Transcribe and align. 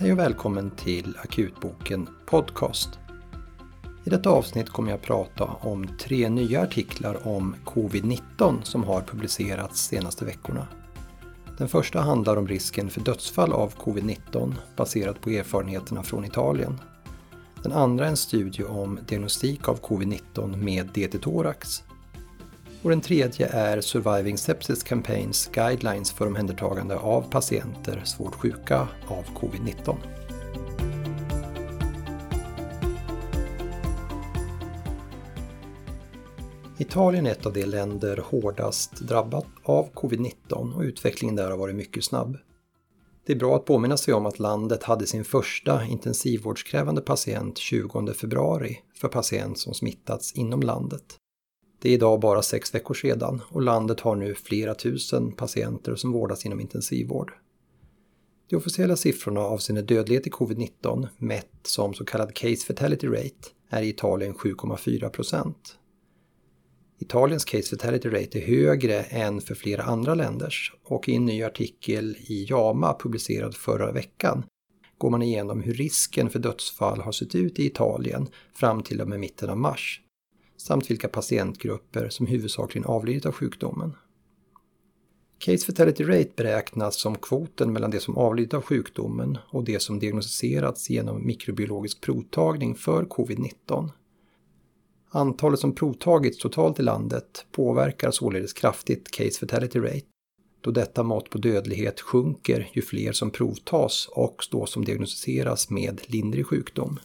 Hej 0.00 0.12
och 0.12 0.18
välkommen 0.18 0.70
till 0.70 1.16
Akutboken 1.22 2.08
Podcast. 2.26 2.98
I 4.04 4.10
detta 4.10 4.30
avsnitt 4.30 4.70
kommer 4.70 4.90
jag 4.90 4.98
att 4.98 5.06
prata 5.06 5.44
om 5.44 5.86
tre 5.98 6.28
nya 6.28 6.62
artiklar 6.62 7.28
om 7.28 7.56
covid-19 7.64 8.62
som 8.62 8.84
har 8.84 9.00
publicerats 9.00 9.80
senaste 9.80 10.24
veckorna. 10.24 10.66
Den 11.58 11.68
första 11.68 12.00
handlar 12.00 12.36
om 12.36 12.48
risken 12.48 12.90
för 12.90 13.00
dödsfall 13.00 13.52
av 13.52 13.74
covid-19 13.74 14.54
baserat 14.76 15.20
på 15.20 15.30
erfarenheterna 15.30 16.02
från 16.02 16.24
Italien. 16.24 16.80
Den 17.62 17.72
andra 17.72 18.04
är 18.06 18.10
en 18.10 18.16
studie 18.16 18.64
om 18.64 18.98
diagnostik 19.08 19.68
av 19.68 19.80
covid-19 19.80 20.56
med 20.56 20.90
DT-thorax. 20.90 21.82
Och 22.82 22.90
den 22.90 23.00
tredje 23.00 23.46
är 23.46 23.80
Surviving 23.80 24.38
Sepsis 24.38 24.82
Campaigns 24.82 25.50
Guidelines 25.52 26.12
för 26.12 26.26
omhändertagande 26.26 26.96
av 26.96 27.30
patienter 27.30 28.02
svårt 28.04 28.34
sjuka 28.34 28.88
av 29.08 29.24
covid-19. 29.24 29.96
Italien 36.78 37.26
är 37.26 37.30
ett 37.30 37.46
av 37.46 37.52
de 37.52 37.64
länder 37.64 38.24
hårdast 38.24 39.00
drabbat 39.00 39.46
av 39.62 39.92
covid-19 39.94 40.74
och 40.74 40.82
utvecklingen 40.82 41.36
där 41.36 41.50
har 41.50 41.56
varit 41.56 41.76
mycket 41.76 42.04
snabb. 42.04 42.36
Det 43.26 43.32
är 43.32 43.36
bra 43.36 43.56
att 43.56 43.64
påminna 43.64 43.96
sig 43.96 44.14
om 44.14 44.26
att 44.26 44.38
landet 44.38 44.82
hade 44.82 45.06
sin 45.06 45.24
första 45.24 45.84
intensivvårdskrävande 45.84 47.00
patient 47.00 47.58
20 47.58 48.12
februari 48.12 48.78
för 48.94 49.08
patient 49.08 49.58
som 49.58 49.74
smittats 49.74 50.32
inom 50.32 50.62
landet. 50.62 51.19
Det 51.82 51.88
är 51.88 51.92
idag 51.92 52.20
bara 52.20 52.42
sex 52.42 52.74
veckor 52.74 52.94
sedan 52.94 53.42
och 53.48 53.62
landet 53.62 54.00
har 54.00 54.16
nu 54.16 54.34
flera 54.34 54.74
tusen 54.74 55.32
patienter 55.32 55.94
som 55.94 56.12
vårdas 56.12 56.46
inom 56.46 56.60
intensivvård. 56.60 57.32
De 58.50 58.56
officiella 58.56 58.96
siffrorna 58.96 59.40
avseende 59.40 59.82
dödlighet 59.82 60.26
i 60.26 60.30
covid-19 60.30 61.08
mätt 61.18 61.60
som 61.62 61.94
så 61.94 62.04
kallad 62.04 62.34
case 62.34 62.66
fatality 62.66 63.06
rate 63.06 63.48
är 63.70 63.82
i 63.82 63.88
Italien 63.88 64.34
7,4 64.34 65.08
procent. 65.08 65.76
Italiens 66.98 67.44
case 67.44 67.76
fatality 67.76 68.08
rate 68.08 68.38
är 68.38 68.46
högre 68.46 69.02
än 69.02 69.40
för 69.40 69.54
flera 69.54 69.82
andra 69.82 70.14
länders 70.14 70.72
och 70.84 71.08
i 71.08 71.14
en 71.14 71.26
ny 71.26 71.42
artikel 71.42 72.16
i 72.20 72.46
JAMA 72.48 72.96
publicerad 73.00 73.54
förra 73.54 73.92
veckan 73.92 74.44
går 74.98 75.10
man 75.10 75.22
igenom 75.22 75.62
hur 75.62 75.74
risken 75.74 76.30
för 76.30 76.38
dödsfall 76.38 77.00
har 77.00 77.12
sett 77.12 77.34
ut 77.34 77.58
i 77.58 77.66
Italien 77.66 78.28
fram 78.54 78.82
till 78.82 79.00
och 79.00 79.08
med 79.08 79.20
mitten 79.20 79.50
av 79.50 79.58
mars 79.58 80.00
samt 80.60 80.90
vilka 80.90 81.08
patientgrupper 81.08 82.08
som 82.08 82.26
huvudsakligen 82.26 82.86
avlidit 82.86 83.26
av 83.26 83.32
sjukdomen. 83.32 83.96
Case 85.38 85.66
fatality 85.66 86.04
rate 86.04 86.30
beräknas 86.36 87.00
som 87.00 87.14
kvoten 87.14 87.72
mellan 87.72 87.90
det 87.90 88.00
som 88.00 88.16
avlidit 88.16 88.54
av 88.54 88.62
sjukdomen 88.62 89.38
och 89.50 89.64
det 89.64 89.82
som 89.82 89.98
diagnostiserats 89.98 90.90
genom 90.90 91.26
mikrobiologisk 91.26 92.00
provtagning 92.00 92.74
för 92.74 93.04
covid-19. 93.04 93.90
Antalet 95.10 95.60
som 95.60 95.74
provtagits 95.74 96.38
totalt 96.38 96.80
i 96.80 96.82
landet 96.82 97.46
påverkar 97.52 98.10
således 98.10 98.52
kraftigt 98.52 99.10
case 99.10 99.38
fatality 99.40 99.78
rate 99.78 100.06
då 100.60 100.70
detta 100.70 101.02
mått 101.02 101.30
på 101.30 101.38
dödlighet 101.38 102.00
sjunker 102.00 102.70
ju 102.72 102.82
fler 102.82 103.12
som 103.12 103.30
provtas 103.30 104.08
och 104.12 104.44
då 104.50 104.66
som 104.66 104.84
diagnostiseras 104.84 105.70
med 105.70 106.00
lindrig 106.06 106.46
sjukdom. 106.46 106.98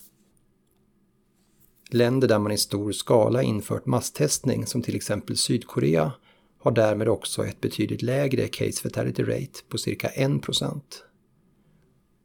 Länder 1.89 2.27
där 2.27 2.39
man 2.39 2.51
i 2.51 2.57
stor 2.57 2.91
skala 2.91 3.43
infört 3.43 3.85
masstestning 3.85 4.65
som 4.65 4.81
till 4.81 4.95
exempel 4.95 5.37
Sydkorea 5.37 6.11
har 6.59 6.71
därmed 6.71 7.09
också 7.09 7.45
ett 7.45 7.61
betydligt 7.61 8.01
lägre 8.01 8.47
case 8.47 8.81
fatality 8.81 9.23
rate 9.23 9.59
på 9.69 9.77
cirka 9.77 10.07
1%. 10.07 10.81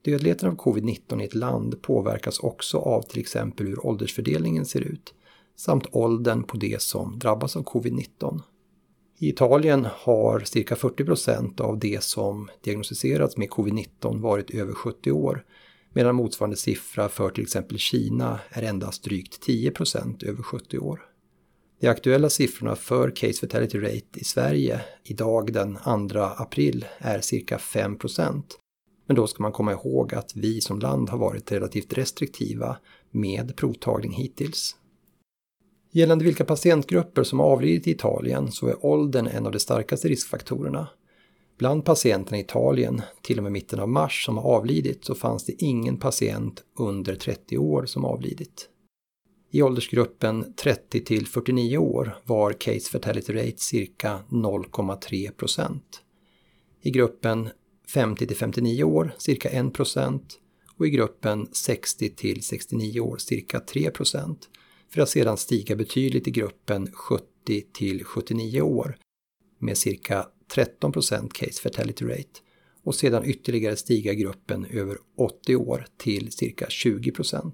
Dödligheten 0.05 0.49
av 0.49 0.57
covid-19 0.57 1.23
i 1.23 1.25
ett 1.25 1.35
land 1.35 1.83
påverkas 1.83 2.39
också 2.39 2.79
av 2.79 3.03
till 3.03 3.21
exempel 3.21 3.67
hur 3.67 3.87
åldersfördelningen 3.87 4.67
ser 4.67 4.81
ut 4.81 5.15
samt 5.57 5.87
åldern 5.91 6.43
på 6.43 6.57
de 6.57 6.79
som 6.79 7.19
drabbas 7.19 7.57
av 7.57 7.65
covid-19. 7.65 8.41
I 9.19 9.29
Italien 9.29 9.87
har 9.93 10.41
cirka 10.41 10.75
40% 10.75 11.61
av 11.61 11.79
de 11.79 11.99
som 12.01 12.49
diagnostiserats 12.65 13.37
med 13.37 13.49
covid-19 13.49 14.21
varit 14.21 14.51
över 14.51 14.75
70 14.75 15.13
år 15.13 15.45
medan 15.93 16.15
motsvarande 16.15 16.57
siffra 16.57 17.09
för 17.09 17.31
till 17.31 17.43
exempel 17.43 17.79
Kina 17.79 18.41
är 18.51 18.63
endast 18.63 19.05
drygt 19.05 19.47
10% 19.47 20.25
över 20.25 20.43
70 20.43 20.79
år. 20.79 21.01
De 21.81 21.89
aktuella 21.89 22.31
siffrorna 22.31 22.77
för 22.77 23.11
case 23.11 23.41
fatality 23.41 23.79
rate 23.79 24.21
i 24.21 24.25
Sverige 24.25 24.81
idag 25.05 25.53
den 25.53 25.79
2 26.09 26.21
april 26.21 26.85
är 26.99 27.21
cirka 27.21 27.57
5% 27.57 28.43
men 29.11 29.17
då 29.17 29.27
ska 29.27 29.43
man 29.43 29.53
komma 29.53 29.73
ihåg 29.73 30.15
att 30.15 30.37
vi 30.37 30.61
som 30.61 30.79
land 30.79 31.09
har 31.09 31.19
varit 31.19 31.53
relativt 31.53 31.93
restriktiva 31.93 32.77
med 33.11 33.57
provtagning 33.57 34.13
hittills. 34.13 34.77
Gällande 35.93 36.25
vilka 36.25 36.45
patientgrupper 36.45 37.23
som 37.23 37.41
avlidit 37.41 37.87
i 37.87 37.91
Italien 37.91 38.53
så 38.53 38.67
är 38.67 38.87
åldern 38.87 39.27
en 39.27 39.47
av 39.47 39.53
de 39.53 39.59
starkaste 39.59 40.09
riskfaktorerna. 40.09 40.89
Bland 41.61 41.85
patienterna 41.85 42.39
i 42.39 42.41
Italien, 42.41 43.03
till 43.23 43.39
och 43.39 43.43
med 43.43 43.53
mitten 43.53 43.81
av 43.81 43.89
mars, 43.89 44.25
som 44.25 44.37
har 44.37 44.45
avlidit 44.45 45.05
så 45.05 45.15
fanns 45.15 45.45
det 45.45 45.63
ingen 45.63 45.97
patient 45.97 46.65
under 46.79 47.15
30 47.15 47.59
år 47.59 47.87
som 47.87 48.05
avlidit. 48.05 48.69
I 49.51 49.63
åldersgruppen 49.63 50.55
30 50.55 51.05
till 51.05 51.27
49 51.27 51.79
år 51.79 52.17
var 52.25 52.53
case 52.53 52.91
fatality 52.91 53.33
rate 53.33 53.57
cirka 53.57 54.21
0,3 54.29 55.31
procent. 55.31 56.03
I 56.83 56.91
gruppen 56.91 57.49
50 57.95 58.27
till 58.27 58.37
59 58.37 58.85
år 58.85 59.15
cirka 59.19 59.49
1 59.49 59.73
procent 59.73 60.39
och 60.77 60.87
i 60.87 60.91
gruppen 60.91 61.49
60 61.53 62.11
till 62.11 62.43
69 62.43 63.01
år 63.01 63.17
cirka 63.17 63.61
3 63.61 63.91
procent 63.91 64.49
för 64.91 65.01
att 65.03 65.09
sedan 65.09 65.37
stiga 65.37 65.77
betydligt 65.77 66.29
i 66.29 66.31
gruppen 66.31 66.93
70 66.93 67.27
till 67.73 68.05
79 68.05 68.61
år 68.61 68.99
med 69.59 69.79
cirka 69.79 70.27
13% 70.55 71.33
case 71.33 71.63
fatality 71.63 72.05
rate 72.05 72.41
och 72.85 72.95
sedan 72.95 73.25
ytterligare 73.25 73.77
stiga 73.77 74.15
gruppen 74.15 74.67
över 74.71 74.97
80 75.17 75.57
år 75.57 75.87
till 75.97 76.33
cirka 76.33 76.67
20% 76.67 77.53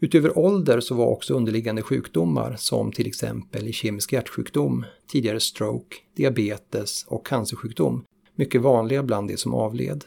Utöver 0.00 0.38
ålder 0.38 0.80
så 0.80 0.94
var 0.94 1.06
också 1.06 1.34
underliggande 1.34 1.82
sjukdomar 1.82 2.56
som 2.58 2.92
till 2.92 3.06
exempel 3.06 3.72
kemisk 3.72 4.12
hjärtsjukdom, 4.12 4.84
tidigare 5.08 5.40
stroke, 5.40 5.96
diabetes 6.16 7.04
och 7.08 7.26
cancersjukdom 7.26 8.04
mycket 8.34 8.62
vanliga 8.62 9.02
bland 9.02 9.28
de 9.28 9.36
som 9.36 9.54
avled. 9.54 10.04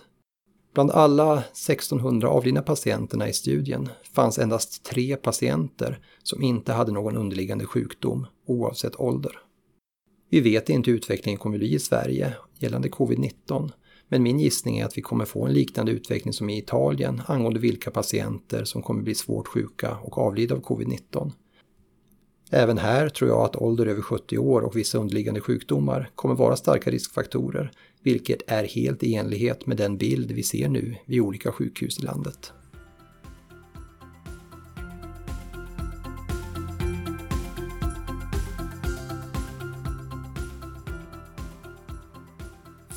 Bland 0.73 0.91
alla 0.91 1.37
1600 1.37 2.29
avlidna 2.29 2.61
patienterna 2.61 3.29
i 3.29 3.33
studien 3.33 3.89
fanns 4.13 4.39
endast 4.39 4.83
tre 4.83 5.15
patienter 5.15 5.99
som 6.23 6.41
inte 6.41 6.73
hade 6.73 6.91
någon 6.91 7.17
underliggande 7.17 7.65
sjukdom 7.65 8.25
oavsett 8.45 8.99
ålder. 8.99 9.39
Vi 10.29 10.39
vet 10.39 10.69
inte 10.69 10.91
hur 10.91 10.97
utvecklingen 10.97 11.39
kommer 11.39 11.55
att 11.55 11.59
bli 11.59 11.73
i 11.73 11.79
Sverige 11.79 12.33
gällande 12.59 12.89
covid-19 12.89 13.71
men 14.09 14.23
min 14.23 14.39
gissning 14.39 14.77
är 14.77 14.85
att 14.85 14.97
vi 14.97 15.01
kommer 15.01 15.25
få 15.25 15.45
en 15.45 15.53
liknande 15.53 15.91
utveckling 15.91 16.33
som 16.33 16.49
i 16.49 16.57
Italien 16.57 17.21
angående 17.25 17.59
vilka 17.59 17.91
patienter 17.91 18.63
som 18.63 18.81
kommer 18.81 19.01
bli 19.01 19.15
svårt 19.15 19.47
sjuka 19.47 19.97
och 20.03 20.17
avlida 20.17 20.55
av 20.55 20.61
covid-19. 20.61 21.31
Även 22.51 22.77
här 22.77 23.09
tror 23.09 23.29
jag 23.29 23.41
att 23.41 23.55
ålder 23.55 23.85
över 23.85 24.01
70 24.01 24.37
år 24.37 24.61
och 24.61 24.75
vissa 24.75 24.97
underliggande 24.97 25.41
sjukdomar 25.41 26.09
kommer 26.15 26.35
vara 26.35 26.55
starka 26.55 26.91
riskfaktorer, 26.91 27.71
vilket 28.03 28.51
är 28.51 28.63
helt 28.63 29.03
i 29.03 29.15
enlighet 29.15 29.65
med 29.65 29.77
den 29.77 29.97
bild 29.97 30.31
vi 30.31 30.43
ser 30.43 30.69
nu 30.69 30.95
vid 31.05 31.21
olika 31.21 31.51
sjukhus 31.51 31.99
i 31.99 32.01
landet. 32.01 32.53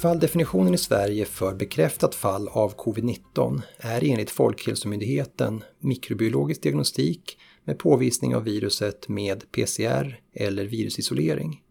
Falldefinitionen 0.02 0.74
i 0.74 0.78
Sverige 0.78 1.24
för 1.24 1.54
bekräftat 1.54 2.14
fall 2.14 2.48
av 2.48 2.76
covid-19 2.76 3.62
är 3.78 4.04
enligt 4.04 4.30
Folkhälsomyndigheten 4.30 5.64
mikrobiologisk 5.78 6.62
diagnostik 6.62 7.38
med 7.64 7.78
påvisning 7.78 8.36
av 8.36 8.44
viruset 8.44 9.08
med 9.08 9.52
PCR 9.52 10.20
eller 10.34 10.64
virusisolering. 10.64 11.62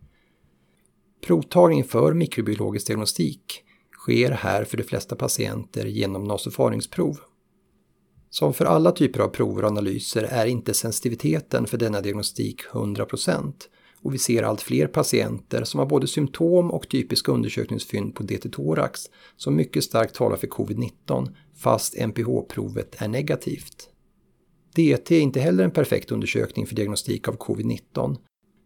Provtagning 1.26 1.84
för 1.84 2.14
mikrobiologisk 2.14 2.88
diagnostik 2.88 3.64
sker 3.92 4.32
här 4.32 4.64
för 4.64 4.78
de 4.78 4.84
flesta 4.84 5.16
patienter 5.16 5.86
genom 5.86 6.24
nasofaringsprov. 6.24 7.18
Som 8.30 8.54
för 8.54 8.66
alla 8.66 8.92
typer 8.92 9.20
av 9.20 9.28
prover 9.28 9.64
och 9.64 9.72
analyser 9.72 10.24
är 10.24 10.46
inte 10.46 10.74
sensitiviteten 10.74 11.68
för 11.68 11.78
denna 11.78 12.02
diagnostik 12.02 12.62
100% 12.72 13.54
och 14.04 14.14
vi 14.14 14.18
ser 14.18 14.44
allt 14.44 14.62
fler 14.62 14.88
patienter 14.88 15.64
som 15.64 15.80
har 15.80 15.88
både 15.88 16.08
symptom 16.08 16.72
och 16.72 16.90
typiska 16.90 17.32
undersökningsfynd 17.32 18.16
på 18.16 18.24
DT-thorax 18.24 19.10
som 19.38 19.56
mycket 19.56 19.84
starkt 19.84 20.16
talar 20.16 20.38
för 20.38 20.48
covid-19 20.48 21.30
fast 21.58 21.96
NPH-provet 21.96 22.96
är 23.02 23.08
negativt. 23.08 23.90
DT 24.76 25.16
är 25.16 25.22
inte 25.22 25.40
heller 25.40 25.64
en 25.64 25.72
perfekt 25.72 26.12
undersökning 26.12 26.68
för 26.68 26.76
diagnostik 26.76 27.28
av 27.28 27.38
covid-19 27.38 28.18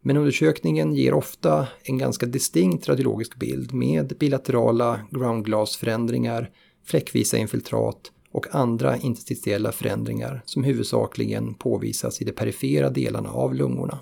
men 0.02 0.18
undersökningen 0.18 0.94
ger 0.94 1.14
ofta 1.14 1.68
en 1.84 1.98
ganska 1.98 2.26
distinkt 2.26 2.90
radiologisk 2.90 3.36
bild 3.36 3.74
med 3.74 4.14
bilaterala 4.20 5.00
ground 5.12 5.46
glass-förändringar, 5.46 6.52
fläckvisa 6.84 7.38
infiltrat 7.38 8.12
och 8.32 8.56
andra 8.56 8.98
interstitiella 8.98 9.72
förändringar 9.72 10.42
som 10.46 10.64
huvudsakligen 10.64 11.54
påvisas 11.54 12.22
i 12.22 12.26
de 12.26 12.32
perifera 12.32 12.90
delarna 12.90 13.30
av 13.30 13.56
lungorna. 13.56 14.00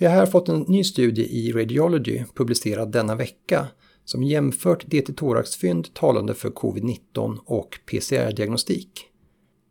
Vi 0.00 0.06
har 0.06 0.14
här 0.14 0.26
fått 0.26 0.48
en 0.48 0.60
ny 0.60 0.84
studie 0.84 1.22
i 1.22 1.52
Radiology 1.52 2.24
publicerad 2.34 2.92
denna 2.92 3.14
vecka 3.14 3.66
som 4.04 4.22
jämfört 4.22 4.86
DT-thoraxfynd 4.86 5.94
talande 5.94 6.34
för 6.34 6.50
covid-19 6.50 7.38
och 7.44 7.78
PCR-diagnostik. 7.86 9.06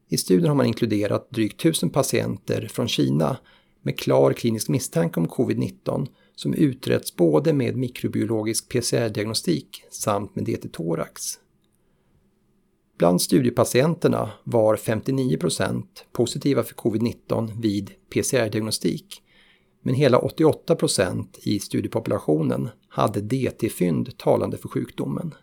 I 0.10 0.18
studien 0.18 0.48
har 0.48 0.56
man 0.56 0.66
inkluderat 0.66 1.30
drygt 1.32 1.62
1000 1.62 1.90
patienter 1.90 2.68
från 2.72 2.88
Kina 2.88 3.38
med 3.82 4.00
klar 4.00 4.34
klinisk 4.34 4.70
misstanke 4.70 5.20
om 5.20 5.28
covid-19 5.28 6.08
som 6.36 6.54
utretts 6.54 7.16
både 7.16 7.54
med 7.54 7.78
mikrobiologisk 7.78 8.70
PCR-diagnostik 8.70 9.84
samt 9.92 10.36
med 10.36 10.46
DT-thorax. 10.46 11.38
Bland 12.98 13.22
studiepatienterna 13.22 14.32
var 14.44 14.76
59% 14.76 15.84
positiva 16.12 16.64
för 16.64 16.76
covid-19 16.76 17.62
vid 17.62 17.92
PCR-diagnostik 18.10 19.24
men 19.82 19.94
hela 19.94 20.20
88% 20.20 21.26
i 21.44 21.60
studiepopulationen 21.60 22.70
hade 22.90 23.22
DT-fynd 23.22 24.18
talande 24.18 24.58
för 24.58 24.70
sjukdomen. 24.70 25.34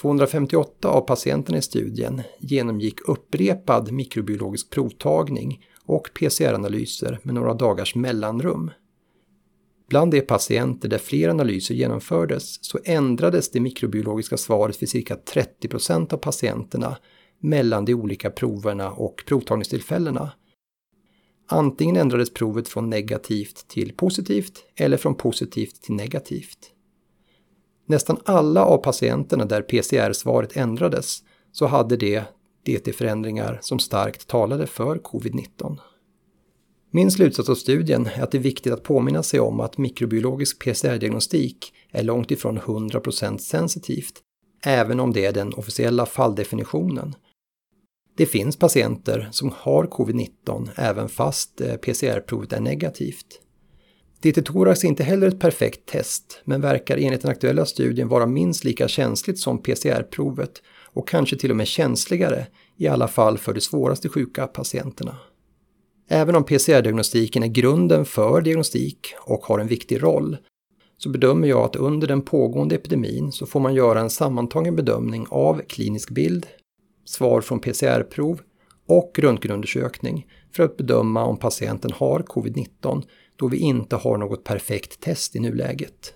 258 0.00 0.88
av 0.88 1.00
patienterna 1.00 1.58
i 1.58 1.62
studien 1.62 2.22
genomgick 2.40 3.08
upprepad 3.08 3.92
mikrobiologisk 3.92 4.70
provtagning 4.70 5.66
och 5.84 6.10
PCR-analyser 6.14 7.18
med 7.22 7.34
några 7.34 7.54
dagars 7.54 7.94
mellanrum. 7.94 8.70
Bland 9.88 10.10
de 10.10 10.20
patienter 10.20 10.88
där 10.88 10.98
fler 10.98 11.28
analyser 11.28 11.74
genomfördes 11.74 12.64
så 12.64 12.78
ändrades 12.84 13.50
det 13.50 13.60
mikrobiologiska 13.60 14.36
svaret 14.36 14.76
för 14.76 14.86
cirka 14.86 15.16
30% 15.16 16.14
av 16.14 16.16
patienterna 16.16 16.96
mellan 17.40 17.84
de 17.84 17.94
olika 17.94 18.30
proverna 18.30 18.90
och 18.90 19.22
provtagningstillfällena. 19.26 20.32
Antingen 21.46 21.96
ändrades 21.96 22.34
provet 22.34 22.68
från 22.68 22.90
negativt 22.90 23.68
till 23.68 23.92
positivt 23.92 24.64
eller 24.76 24.96
från 24.96 25.14
positivt 25.14 25.82
till 25.82 25.94
negativt. 25.94 26.58
Nästan 27.86 28.16
alla 28.24 28.64
av 28.64 28.78
patienterna 28.78 29.44
där 29.44 29.62
PCR-svaret 29.62 30.56
ändrades 30.56 31.22
så 31.52 31.66
hade 31.66 31.96
det 31.96 32.24
DT-förändringar 32.66 33.58
som 33.62 33.78
starkt 33.78 34.26
talade 34.26 34.66
för 34.66 34.96
covid-19. 34.96 35.78
Min 36.90 37.10
slutsats 37.10 37.48
av 37.48 37.54
studien 37.54 38.06
är 38.06 38.22
att 38.22 38.30
det 38.30 38.38
är 38.38 38.42
viktigt 38.42 38.72
att 38.72 38.82
påminna 38.82 39.22
sig 39.22 39.40
om 39.40 39.60
att 39.60 39.78
mikrobiologisk 39.78 40.64
PCR-diagnostik 40.64 41.72
är 41.90 42.02
långt 42.02 42.30
ifrån 42.30 42.58
100% 42.58 43.38
sensitivt, 43.38 44.14
även 44.64 45.00
om 45.00 45.12
det 45.12 45.26
är 45.26 45.32
den 45.32 45.54
officiella 45.54 46.06
falldefinitionen. 46.06 47.14
Det 48.16 48.26
finns 48.26 48.56
patienter 48.56 49.28
som 49.30 49.52
har 49.56 49.84
covid-19 49.84 50.68
även 50.76 51.08
fast 51.08 51.60
eh, 51.60 51.76
PCR-provet 51.76 52.52
är 52.52 52.60
negativt. 52.60 53.40
DT-thorax 54.22 54.84
är 54.84 54.88
inte 54.88 55.04
heller 55.04 55.28
ett 55.28 55.40
perfekt 55.40 55.86
test, 55.86 56.42
men 56.44 56.60
verkar 56.60 56.96
enligt 56.96 57.22
den 57.22 57.30
aktuella 57.30 57.66
studien 57.66 58.08
vara 58.08 58.26
minst 58.26 58.64
lika 58.64 58.88
känsligt 58.88 59.38
som 59.38 59.62
PCR-provet 59.62 60.62
och 60.84 61.08
kanske 61.08 61.36
till 61.36 61.50
och 61.50 61.56
med 61.56 61.66
känsligare, 61.66 62.46
i 62.76 62.88
alla 62.88 63.08
fall 63.08 63.38
för 63.38 63.54
de 63.54 63.60
svåraste 63.60 64.08
sjuka 64.08 64.46
patienterna. 64.46 65.16
Även 66.08 66.36
om 66.36 66.44
PCR-diagnostiken 66.44 67.42
är 67.42 67.46
grunden 67.46 68.04
för 68.04 68.40
diagnostik 68.40 69.14
och 69.20 69.44
har 69.44 69.58
en 69.58 69.66
viktig 69.66 70.02
roll, 70.02 70.36
så 70.98 71.08
bedömer 71.08 71.48
jag 71.48 71.64
att 71.64 71.76
under 71.76 72.08
den 72.08 72.22
pågående 72.22 72.74
epidemin 72.74 73.32
så 73.32 73.46
får 73.46 73.60
man 73.60 73.74
göra 73.74 74.00
en 74.00 74.10
sammantagen 74.10 74.76
bedömning 74.76 75.26
av 75.30 75.62
klinisk 75.68 76.10
bild, 76.10 76.46
svar 77.08 77.40
från 77.40 77.60
PCR-prov 77.60 78.40
och 78.86 79.18
röntgenundersökning 79.18 80.26
för 80.52 80.62
att 80.62 80.76
bedöma 80.76 81.24
om 81.24 81.36
patienten 81.36 81.92
har 81.92 82.20
covid-19 82.20 83.02
då 83.36 83.48
vi 83.48 83.56
inte 83.56 83.96
har 83.96 84.18
något 84.18 84.44
perfekt 84.44 85.00
test 85.00 85.36
i 85.36 85.40
nuläget. 85.40 86.14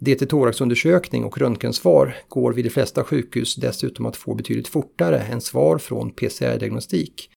DT-thoraxundersökning 0.00 1.24
och 1.24 1.38
röntgensvar 1.38 2.16
går 2.28 2.52
vid 2.52 2.64
de 2.64 2.70
flesta 2.70 3.04
sjukhus 3.04 3.56
dessutom 3.56 4.06
att 4.06 4.16
få 4.16 4.34
betydligt 4.34 4.68
fortare 4.68 5.18
än 5.20 5.40
svar 5.40 5.78
från 5.78 6.10
PCR-diagnostik. 6.10 7.30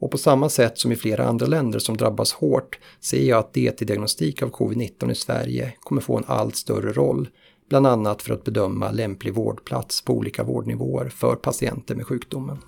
Och 0.00 0.10
på 0.10 0.18
samma 0.18 0.48
sätt 0.48 0.78
som 0.78 0.92
i 0.92 0.96
flera 0.96 1.26
andra 1.26 1.46
länder 1.46 1.78
som 1.78 1.96
drabbas 1.96 2.32
hårt 2.32 2.78
ser 3.00 3.22
jag 3.22 3.38
att 3.38 3.54
DT-diagnostik 3.54 4.42
av 4.42 4.50
covid-19 4.50 5.10
i 5.10 5.14
Sverige 5.14 5.74
kommer 5.80 6.00
få 6.00 6.16
en 6.16 6.24
allt 6.26 6.56
större 6.56 6.92
roll, 6.92 7.28
bland 7.68 7.86
annat 7.86 8.22
för 8.22 8.34
att 8.34 8.44
bedöma 8.44 8.90
lämplig 8.90 9.34
vårdplats 9.34 10.02
på 10.02 10.12
olika 10.12 10.44
vårdnivåer 10.44 11.08
för 11.08 11.36
patienter 11.36 11.94
med 11.94 12.06
sjukdomen. 12.06 12.58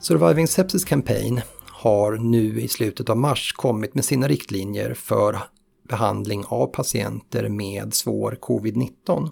Surviving 0.00 0.48
Sepsis 0.48 0.84
Campaign 0.84 1.40
har 1.70 2.16
nu 2.16 2.60
i 2.60 2.68
slutet 2.68 3.10
av 3.10 3.16
mars 3.16 3.52
kommit 3.52 3.94
med 3.94 4.04
sina 4.04 4.28
riktlinjer 4.28 4.94
för 4.94 5.38
behandling 5.88 6.44
av 6.48 6.66
patienter 6.66 7.48
med 7.48 7.94
svår 7.94 8.38
covid-19. 8.40 9.28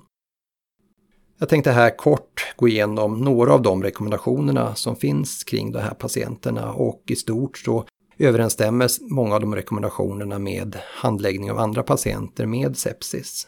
Jag 1.39 1.49
tänkte 1.49 1.71
här 1.71 1.97
kort 1.97 2.55
gå 2.57 2.69
igenom 2.69 3.21
några 3.21 3.55
av 3.55 3.63
de 3.63 3.83
rekommendationerna 3.83 4.75
som 4.75 4.97
finns 4.97 5.45
kring 5.45 5.73
de 5.73 5.79
här 5.79 5.95
patienterna 5.95 6.73
och 6.73 7.03
i 7.07 7.17
stort 7.17 7.59
så 7.59 7.85
överensstämmer 8.19 8.91
många 9.01 9.35
av 9.35 9.41
de 9.41 9.55
rekommendationerna 9.55 10.39
med 10.39 10.79
handläggning 10.85 11.51
av 11.51 11.59
andra 11.59 11.83
patienter 11.83 12.47
med 12.47 12.77
sepsis. 12.77 13.47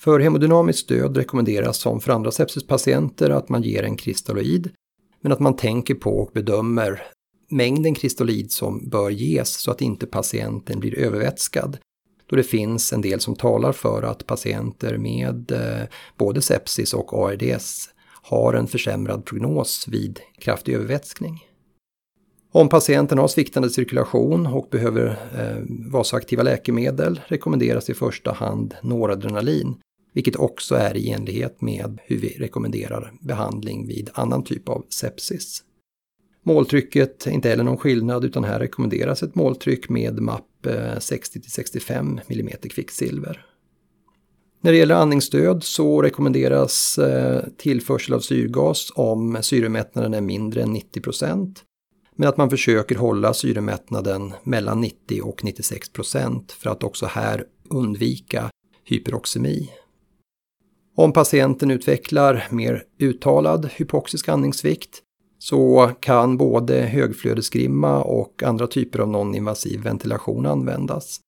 För 0.00 0.20
hemodynamiskt 0.20 0.82
stöd 0.82 1.16
rekommenderas 1.16 1.78
som 1.78 2.00
för 2.00 2.12
andra 2.12 2.30
sepsispatienter 2.30 3.30
att 3.30 3.48
man 3.48 3.62
ger 3.62 3.82
en 3.82 3.96
kristalloid 3.96 4.70
men 5.20 5.32
att 5.32 5.40
man 5.40 5.56
tänker 5.56 5.94
på 5.94 6.18
och 6.18 6.30
bedömer 6.34 7.02
mängden 7.50 7.94
kristallid 7.94 8.52
som 8.52 8.88
bör 8.88 9.10
ges 9.10 9.60
så 9.60 9.70
att 9.70 9.80
inte 9.80 10.06
patienten 10.06 10.80
blir 10.80 10.98
övervätskad. 10.98 11.78
Då 12.28 12.36
det 12.36 12.42
finns 12.42 12.92
en 12.92 13.00
del 13.00 13.20
som 13.20 13.36
talar 13.36 13.72
för 13.72 14.02
att 14.02 14.26
patienter 14.26 14.98
med 14.98 15.52
eh, 15.52 15.88
både 16.16 16.42
sepsis 16.42 16.94
och 16.94 17.14
ARDS 17.14 17.88
har 18.22 18.54
en 18.54 18.66
försämrad 18.66 19.24
prognos 19.24 19.88
vid 19.88 20.20
kraftig 20.38 20.74
övervätskning. 20.74 21.44
Om 22.52 22.68
patienten 22.68 23.18
har 23.18 23.28
sviktande 23.28 23.70
cirkulation 23.70 24.46
och 24.46 24.68
behöver 24.70 25.06
eh, 25.06 25.64
vasoaktiva 25.92 26.42
läkemedel 26.42 27.20
rekommenderas 27.26 27.90
i 27.90 27.94
första 27.94 28.32
hand 28.32 28.74
noradrenalin 28.82 29.76
vilket 30.18 30.36
också 30.36 30.74
är 30.74 30.96
i 30.96 31.10
enlighet 31.10 31.60
med 31.60 31.98
hur 32.04 32.18
vi 32.18 32.28
rekommenderar 32.28 33.12
behandling 33.20 33.86
vid 33.86 34.10
annan 34.14 34.44
typ 34.44 34.68
av 34.68 34.84
sepsis. 34.88 35.62
Måltrycket 36.48 37.26
är 37.26 37.30
inte 37.30 37.48
heller 37.48 37.64
någon 37.64 37.76
skillnad 37.76 38.24
utan 38.24 38.44
här 38.44 38.58
rekommenderas 38.58 39.22
ett 39.22 39.34
måltryck 39.34 39.88
med 39.88 40.20
mapp 40.20 40.66
eh, 40.66 40.72
60-65 40.72 42.20
mm 42.28 42.48
kvicksilver. 42.70 43.46
När 44.60 44.72
det 44.72 44.78
gäller 44.78 44.94
andningsstöd 44.94 45.64
så 45.64 46.02
rekommenderas 46.02 46.98
eh, 46.98 47.44
tillförsel 47.56 48.14
av 48.14 48.20
syrgas 48.20 48.92
om 48.94 49.38
syremättnaden 49.40 50.14
är 50.14 50.20
mindre 50.20 50.62
än 50.62 50.76
90% 50.76 51.56
men 52.16 52.28
att 52.28 52.36
man 52.36 52.50
försöker 52.50 52.96
hålla 52.96 53.34
syremättnaden 53.34 54.34
mellan 54.42 54.80
90 54.80 55.22
och 55.22 55.40
96% 55.40 56.52
för 56.52 56.70
att 56.70 56.82
också 56.82 57.06
här 57.06 57.44
undvika 57.70 58.50
hyperoxemi. 58.84 59.70
Om 60.96 61.12
patienten 61.12 61.70
utvecklar 61.70 62.46
mer 62.50 62.84
uttalad 62.98 63.70
hypoxisk 63.76 64.28
andningssvikt 64.28 65.02
så 65.38 65.90
kan 66.00 66.36
både 66.36 66.80
högflödesgrimma 66.80 68.02
och 68.02 68.42
andra 68.42 68.66
typer 68.66 68.98
av 68.98 69.08
non-invasiv 69.08 69.82
ventilation 69.82 70.46
användas. 70.46 71.20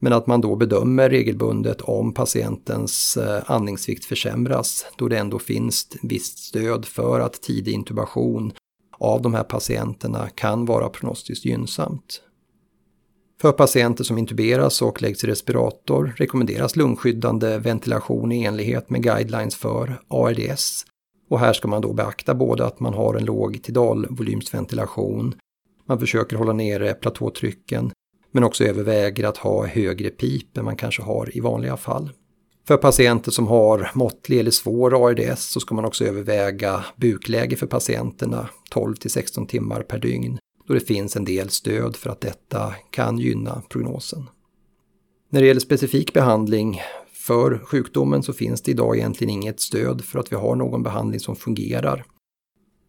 Men 0.00 0.12
att 0.12 0.26
man 0.26 0.40
då 0.40 0.56
bedömer 0.56 1.10
regelbundet 1.10 1.80
om 1.80 2.14
patientens 2.14 3.16
eh, 3.16 3.42
andningsvikt 3.46 4.04
försämras 4.04 4.86
då 4.96 5.08
det 5.08 5.18
ändå 5.18 5.38
finns 5.38 5.88
visst 6.02 6.38
stöd 6.38 6.84
för 6.84 7.20
att 7.20 7.42
tidig 7.42 7.72
intubation 7.72 8.52
av 8.98 9.22
de 9.22 9.34
här 9.34 9.44
patienterna 9.44 10.28
kan 10.28 10.64
vara 10.64 10.88
prognostiskt 10.88 11.44
gynnsamt. 11.44 12.22
För 13.40 13.52
patienter 13.52 14.04
som 14.04 14.18
intuberas 14.18 14.82
och 14.82 15.02
läggs 15.02 15.24
i 15.24 15.26
respirator 15.26 16.14
rekommenderas 16.16 16.76
lungskyddande 16.76 17.58
ventilation 17.58 18.32
i 18.32 18.44
enlighet 18.44 18.90
med 18.90 19.02
guidelines 19.02 19.56
för 19.56 20.00
ARDS. 20.08 20.84
Och 21.28 21.38
här 21.38 21.52
ska 21.52 21.68
man 21.68 21.82
då 21.82 21.92
beakta 21.92 22.34
både 22.34 22.66
att 22.66 22.80
man 22.80 22.94
har 22.94 23.14
en 23.14 23.24
låg 23.24 23.62
tidalvolymsventilation, 23.62 25.34
man 25.86 26.00
försöker 26.00 26.36
hålla 26.36 26.52
nere 26.52 26.94
platåtrycken, 26.94 27.90
men 28.32 28.44
också 28.44 28.64
överväger 28.64 29.24
att 29.24 29.36
ha 29.36 29.66
högre 29.66 30.10
pip 30.10 30.56
än 30.56 30.64
man 30.64 30.76
kanske 30.76 31.02
har 31.02 31.36
i 31.36 31.40
vanliga 31.40 31.76
fall. 31.76 32.10
För 32.68 32.76
patienter 32.76 33.30
som 33.30 33.46
har 33.46 33.90
måttlig 33.94 34.38
eller 34.38 34.50
svår 34.50 35.06
ARDS 35.06 35.52
så 35.52 35.60
ska 35.60 35.74
man 35.74 35.84
också 35.84 36.04
överväga 36.04 36.84
bukläge 36.96 37.56
för 37.56 37.66
patienterna 37.66 38.48
12 38.70 38.94
16 39.06 39.46
timmar 39.46 39.82
per 39.82 39.98
dygn 39.98 40.38
då 40.68 40.74
det 40.74 40.80
finns 40.80 41.16
en 41.16 41.24
del 41.24 41.50
stöd 41.50 41.96
för 41.96 42.10
att 42.10 42.20
detta 42.20 42.74
kan 42.90 43.18
gynna 43.18 43.62
prognosen. 43.68 44.28
När 45.30 45.40
det 45.40 45.46
gäller 45.46 45.60
specifik 45.60 46.12
behandling 46.12 46.80
för 47.28 47.58
sjukdomen 47.58 48.22
så 48.22 48.32
finns 48.32 48.62
det 48.62 48.70
idag 48.70 48.96
egentligen 48.96 49.30
inget 49.30 49.60
stöd 49.60 50.04
för 50.04 50.18
att 50.18 50.32
vi 50.32 50.36
har 50.36 50.56
någon 50.56 50.82
behandling 50.82 51.20
som 51.20 51.36
fungerar. 51.36 52.04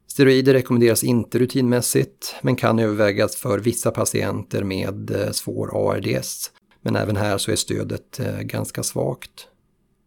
Steroider 0.08 0.53
rekommenderas 0.53 1.03
inte 1.03 1.39
rutinmässigt 1.39 2.36
men 2.41 2.55
kan 2.55 2.79
övervägas 2.79 3.36
för 3.36 3.60
vissa 3.60 3.91
patienter 3.91 4.63
med 4.63 5.12
eh, 5.12 5.31
svår 5.31 5.69
ARDS. 5.74 6.51
Men 6.81 6.96
även 6.96 7.15
här 7.15 7.38
så 7.38 7.51
är 7.51 7.55
stödet 7.55 8.19
eh, 8.19 8.39
ganska 8.39 8.84
svagt. 8.84 9.48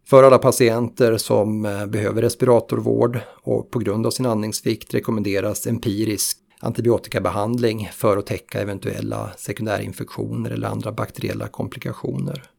För 0.06 0.22
alla 0.22 0.38
patienter 0.38 1.16
som 1.16 1.64
eh, 1.64 1.86
behöver 1.86 2.22
respiratorvård 2.22 3.18
och 3.42 3.70
på 3.70 3.78
grund 3.78 4.06
av 4.06 4.10
sin 4.10 4.26
andningsvikt 4.26 4.94
rekommenderas 4.94 5.66
empirisk 5.66 6.38
antibiotikabehandling 6.60 7.90
för 7.92 8.16
att 8.16 8.26
täcka 8.26 8.60
eventuella 8.60 9.30
sekundärinfektioner 9.36 10.50
eller 10.50 10.68
andra 10.68 10.92
bakteriella 10.92 11.48
komplikationer. 11.48 12.51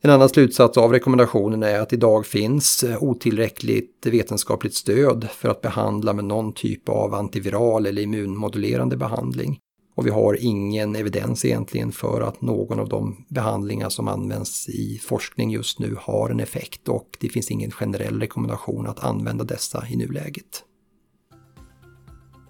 En 0.00 0.10
annan 0.10 0.28
slutsats 0.28 0.78
av 0.78 0.92
rekommendationen 0.92 1.62
är 1.62 1.80
att 1.80 1.92
idag 1.92 2.26
finns 2.26 2.84
eh, 2.84 3.02
otillräckligt 3.02 4.06
vetenskapligt 4.06 4.74
stöd 4.74 5.28
för 5.30 5.48
att 5.48 5.60
behandla 5.60 6.12
med 6.12 6.24
någon 6.24 6.52
typ 6.52 6.88
av 6.88 7.14
antiviral 7.14 7.86
eller 7.86 8.02
immunmodulerande 8.02 8.96
behandling. 8.96 9.58
Och 9.96 10.06
vi 10.06 10.10
har 10.10 10.36
ingen 10.40 10.96
evidens 10.96 11.44
egentligen 11.44 11.92
för 11.92 12.20
att 12.20 12.40
någon 12.40 12.78
av 12.78 12.88
de 12.88 13.24
behandlingar 13.28 13.88
som 13.88 14.08
används 14.08 14.68
i 14.68 15.00
forskning 15.04 15.50
just 15.50 15.78
nu 15.78 15.96
har 16.00 16.30
en 16.30 16.40
effekt 16.40 16.88
och 16.88 17.16
det 17.20 17.28
finns 17.28 17.50
ingen 17.50 17.70
generell 17.70 18.20
rekommendation 18.20 18.86
att 18.86 19.04
använda 19.04 19.44
dessa 19.44 19.84
i 19.90 19.96
nuläget. 19.96 20.64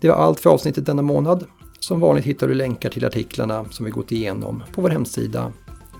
Det 0.00 0.08
var 0.08 0.16
allt 0.16 0.40
för 0.40 0.50
avsnittet 0.50 0.86
denna 0.86 1.02
månad. 1.02 1.44
Som 1.78 2.00
vanligt 2.00 2.24
hittar 2.24 2.48
du 2.48 2.54
länkar 2.54 2.90
till 2.90 3.04
artiklarna 3.04 3.64
som 3.70 3.84
vi 3.84 3.90
gått 3.90 4.12
igenom 4.12 4.62
på 4.72 4.82
vår 4.82 4.90
hemsida 4.90 5.52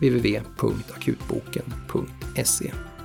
www.akutboken.se 0.02 2.97